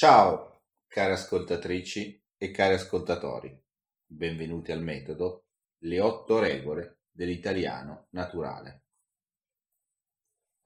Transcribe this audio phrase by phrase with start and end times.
[0.00, 3.54] Ciao care ascoltatrici e cari ascoltatori,
[4.06, 5.48] benvenuti al metodo
[5.80, 8.84] Le otto regole dell'italiano naturale.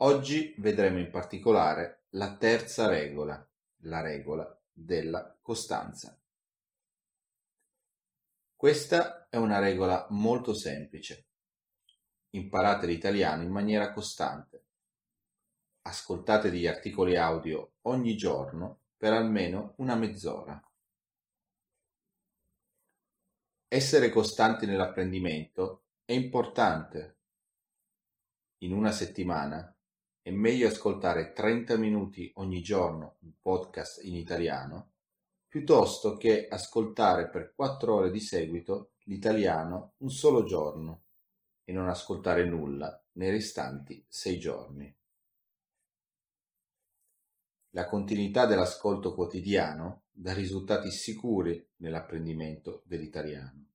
[0.03, 3.45] Oggi vedremo in particolare la terza regola,
[3.79, 6.17] la regola della costanza.
[8.55, 11.27] Questa è una regola molto semplice.
[12.37, 14.67] Imparate l'italiano in maniera costante.
[15.87, 20.59] Ascoltate degli articoli audio ogni giorno per almeno una mezz'ora.
[23.69, 27.19] Essere costanti nell'apprendimento è importante.
[28.63, 29.77] In una settimana
[30.23, 34.93] è meglio ascoltare 30 minuti ogni giorno un podcast in italiano
[35.49, 41.03] piuttosto che ascoltare per 4 ore di seguito l'italiano un solo giorno
[41.63, 44.97] e non ascoltare nulla nei restanti 6 giorni.
[47.75, 53.67] La continuità dell'ascolto quotidiano dà risultati sicuri nell'apprendimento dell'italiano.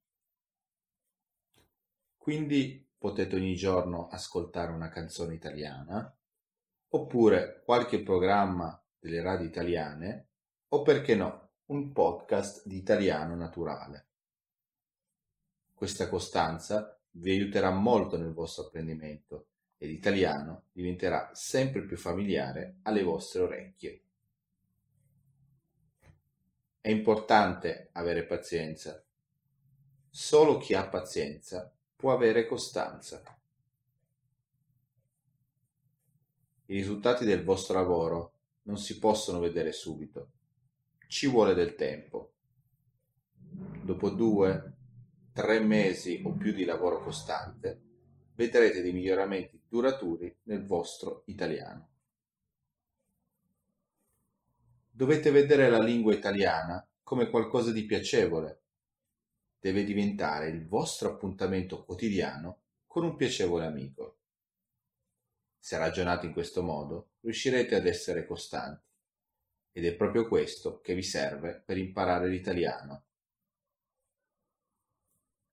[2.16, 6.18] Quindi potete ogni giorno ascoltare una canzone italiana,
[6.92, 10.30] oppure qualche programma delle radio italiane,
[10.70, 14.08] o perché no, un podcast di italiano naturale.
[15.74, 19.48] Questa costanza vi aiuterà molto nel vostro apprendimento
[19.82, 24.04] e l'italiano diventerà sempre più familiare alle vostre orecchie.
[26.82, 29.02] È importante avere pazienza.
[30.10, 33.24] Solo chi ha pazienza può avere costanza.
[36.66, 38.34] I risultati del vostro lavoro
[38.64, 40.32] non si possono vedere subito.
[41.08, 42.34] Ci vuole del tempo.
[43.40, 44.74] Dopo due,
[45.32, 47.89] tre mesi o più di lavoro costante,
[48.40, 51.90] vedrete dei miglioramenti duraturi nel vostro italiano.
[54.90, 58.62] Dovete vedere la lingua italiana come qualcosa di piacevole.
[59.60, 64.20] Deve diventare il vostro appuntamento quotidiano con un piacevole amico.
[65.60, 68.88] Se ragionate in questo modo, riuscirete ad essere costanti.
[69.74, 73.04] Ed è proprio questo che vi serve per imparare l'italiano.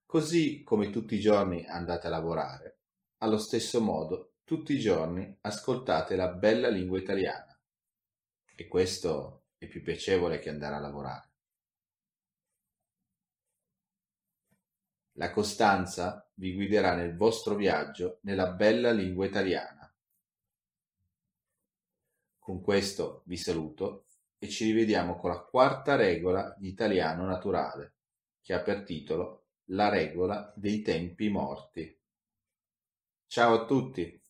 [0.06, 2.78] Così come tutti i giorni andate a lavorare,
[3.18, 7.58] allo stesso modo, tutti i giorni ascoltate la bella lingua italiana.
[8.54, 11.30] E questo è più piacevole che andare a lavorare.
[15.14, 19.92] La costanza vi guiderà nel vostro viaggio nella bella lingua italiana.
[22.38, 24.06] Con questo vi saluto
[24.38, 27.94] e ci rivediamo con la quarta regola di italiano naturale,
[28.40, 32.00] che ha per titolo La regola dei tempi morti.
[33.26, 34.20] Ciao a tutti!